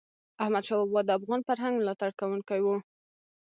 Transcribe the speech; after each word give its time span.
احمدشاه 0.43 0.79
بابا 0.87 1.01
د 1.05 1.09
افغان 1.19 1.41
فرهنګ 1.47 1.73
ملاتړ 1.77 2.09
کوونکی 2.19 2.59
و. 2.63 2.67